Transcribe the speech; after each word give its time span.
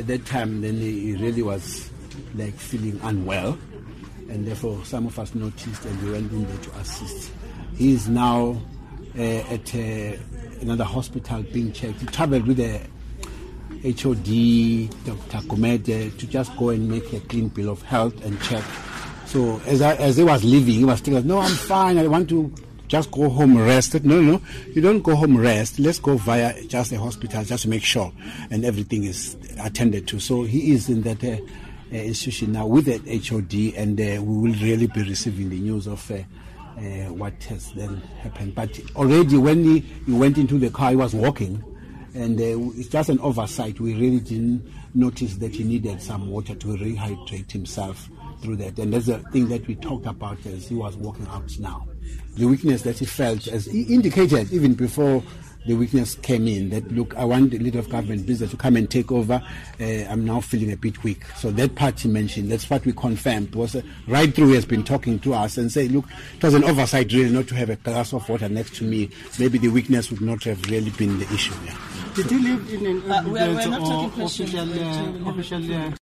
At 0.00 0.06
that 0.06 0.24
time, 0.24 0.62
then 0.62 0.76
he 0.78 1.14
really 1.16 1.42
was 1.42 1.90
like 2.34 2.54
feeling 2.54 2.98
unwell, 3.02 3.58
and 4.30 4.46
therefore 4.46 4.82
some 4.86 5.06
of 5.06 5.18
us 5.18 5.34
noticed 5.34 5.84
and 5.84 6.02
we 6.02 6.12
went 6.12 6.32
in 6.32 6.46
there 6.46 6.56
to 6.56 6.70
assist. 6.78 7.30
He 7.76 7.92
is 7.92 8.08
now 8.08 8.58
uh, 9.18 9.20
at 9.20 9.74
uh, 9.74 10.16
another 10.62 10.84
hospital 10.84 11.42
being 11.42 11.70
checked. 11.72 12.00
He 12.00 12.06
traveled 12.06 12.46
with 12.46 12.56
the 12.56 12.78
HOD, 13.82 14.88
Dr. 15.04 15.46
Gumede, 15.46 16.16
to 16.16 16.26
just 16.26 16.56
go 16.56 16.70
and 16.70 16.88
make 16.88 17.12
a 17.12 17.20
clean 17.20 17.48
bill 17.48 17.68
of 17.68 17.82
health 17.82 18.24
and 18.24 18.40
check. 18.40 18.64
So 19.26 19.60
as, 19.66 19.82
I, 19.82 19.96
as 19.96 20.16
he 20.16 20.24
was 20.24 20.42
leaving, 20.42 20.76
he 20.76 20.84
was 20.86 21.00
still 21.00 21.12
like, 21.12 21.26
no, 21.26 21.40
I'm 21.40 21.54
fine. 21.54 21.98
I 21.98 22.06
want 22.06 22.30
to 22.30 22.50
just 22.90 23.12
go 23.12 23.30
home 23.30 23.56
rested. 23.56 24.04
No, 24.04 24.20
no, 24.20 24.42
you 24.74 24.82
don't 24.82 25.00
go 25.00 25.14
home 25.14 25.38
rest. 25.38 25.78
Let's 25.78 26.00
go 26.00 26.16
via 26.16 26.60
just 26.64 26.90
the 26.90 26.98
hospital 26.98 27.44
just 27.44 27.62
to 27.62 27.68
make 27.68 27.84
sure 27.84 28.12
and 28.50 28.64
everything 28.64 29.04
is 29.04 29.36
attended 29.60 30.08
to. 30.08 30.18
So 30.18 30.42
he 30.42 30.72
is 30.72 30.88
in 30.88 31.02
that 31.02 31.22
uh, 31.22 31.28
uh, 31.92 31.96
institution 31.96 32.52
now 32.52 32.66
with 32.66 32.86
the 32.86 33.18
HOD, 33.18 33.78
and 33.80 33.98
uh, 33.98 34.22
we 34.22 34.48
will 34.48 34.58
really 34.60 34.88
be 34.88 35.02
receiving 35.04 35.48
the 35.48 35.60
news 35.60 35.86
of. 35.86 36.10
Uh, 36.10 36.18
uh, 36.76 37.12
what 37.12 37.34
has 37.44 37.72
then 37.72 38.00
happened, 38.22 38.54
but 38.54 38.80
already 38.96 39.36
when 39.36 39.62
he, 39.62 39.80
he 39.80 40.12
went 40.12 40.38
into 40.38 40.58
the 40.58 40.70
car, 40.70 40.90
he 40.90 40.96
was 40.96 41.14
walking, 41.14 41.62
and 42.14 42.40
uh, 42.40 42.70
it's 42.78 42.88
just 42.88 43.10
an 43.10 43.20
oversight. 43.20 43.78
We 43.80 43.92
really 43.92 44.20
didn't 44.20 44.66
notice 44.94 45.34
that 45.38 45.52
he 45.54 45.64
needed 45.64 46.00
some 46.00 46.30
water 46.30 46.54
to 46.54 46.66
rehydrate 46.68 47.50
himself 47.50 48.08
through 48.40 48.56
that. 48.56 48.78
And 48.78 48.92
that's 48.92 49.06
the 49.06 49.18
thing 49.30 49.48
that 49.48 49.66
we 49.66 49.74
talked 49.76 50.06
about 50.06 50.44
as 50.46 50.68
he 50.68 50.74
was 50.74 50.96
walking 50.96 51.26
out 51.28 51.50
now. 51.58 51.86
The 52.36 52.46
weakness 52.46 52.82
that 52.82 52.98
he 52.98 53.04
felt, 53.06 53.46
as 53.48 53.66
he 53.66 53.82
indicated 53.82 54.52
even 54.52 54.74
before 54.74 55.22
the 55.66 55.74
weakness 55.74 56.14
came 56.14 56.48
in, 56.48 56.70
that 56.70 56.90
look, 56.90 57.14
I 57.16 57.24
want 57.24 57.50
the 57.50 57.58
leader 57.58 57.78
of 57.80 57.88
government 57.90 58.24
business 58.26 58.50
to 58.52 58.56
come 58.56 58.76
and 58.76 58.90
take 58.90 59.12
over. 59.12 59.42
Uh, 59.78 59.84
I'm 59.84 60.24
now 60.24 60.40
feeling 60.40 60.72
a 60.72 60.76
bit 60.76 61.02
weak. 61.04 61.24
So 61.36 61.50
that 61.50 61.74
part 61.74 62.00
he 62.00 62.08
mentioned, 62.08 62.50
that's 62.50 62.68
what 62.70 62.84
we 62.86 62.92
confirmed. 62.94 63.54
Was 63.54 63.76
uh, 63.76 63.82
right 64.06 64.34
through 64.34 64.48
he 64.48 64.54
has 64.54 64.64
been 64.64 64.84
talking 64.84 65.18
to 65.20 65.34
us 65.34 65.58
and 65.58 65.70
say, 65.70 65.86
look, 65.88 66.06
it 66.36 66.42
was 66.42 66.54
an 66.54 66.64
oversight 66.64 67.12
really 67.12 67.30
not 67.30 67.46
to 67.48 67.54
have 67.56 67.68
a 67.68 67.76
glass 67.76 68.14
of 68.14 68.26
water 68.28 68.48
next 68.48 68.76
to 68.76 68.84
me. 68.84 69.10
Maybe 69.38 69.58
the 69.58 69.68
weakness 69.68 70.10
would 70.10 70.22
not 70.22 70.42
have 70.44 70.64
really 70.70 70.90
been 70.90 71.18
the 71.18 71.26
issue. 71.34 71.52
Yeah. 71.66 71.76
Did 72.14 72.26
he 72.30 72.38
live 72.38 72.72
in 72.72 72.86
an 72.86 73.10
Uh, 73.10 73.22
we're- 73.28 73.54
we're 73.54 73.68
not 73.68 73.80
or 73.82 73.86
taking 73.86 74.10
questions, 74.10 74.54
official, 74.54 74.82
uh, 74.82 75.28
uh, 75.28 75.30
official 75.30 75.72
uh, 75.74 75.90